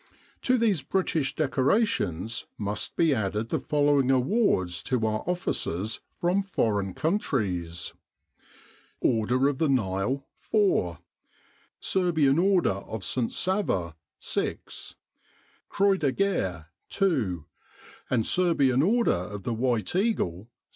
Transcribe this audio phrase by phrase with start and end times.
[0.41, 6.95] To these British decorations must be added the following awards to our officers from foreign
[6.95, 7.93] countries:
[8.99, 10.97] Order of the Nile (4),
[11.79, 13.31] Ser bian Order of St.
[13.31, 14.95] Sava (6),
[15.69, 17.45] Croix de Guerre (2),
[18.09, 20.51] and Serbian Order of the White Eagle (6).